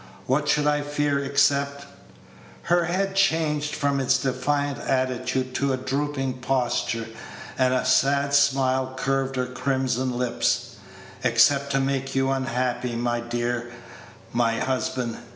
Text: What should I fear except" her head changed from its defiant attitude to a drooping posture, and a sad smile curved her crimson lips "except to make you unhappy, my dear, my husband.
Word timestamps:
What 0.25 0.49
should 0.49 0.65
I 0.65 0.81
fear 0.81 1.19
except" 1.23 1.85
her 2.71 2.85
head 2.85 3.15
changed 3.15 3.75
from 3.75 3.99
its 3.99 4.17
defiant 4.17 4.79
attitude 4.79 5.53
to 5.53 5.73
a 5.73 5.77
drooping 5.77 6.39
posture, 6.39 7.05
and 7.55 7.71
a 7.71 7.85
sad 7.85 8.33
smile 8.33 8.93
curved 8.97 9.35
her 9.35 9.45
crimson 9.45 10.17
lips 10.17 10.77
"except 11.23 11.71
to 11.73 11.79
make 11.79 12.15
you 12.15 12.31
unhappy, 12.31 12.95
my 12.95 13.19
dear, 13.19 13.71
my 14.33 14.59
husband. 14.59 15.19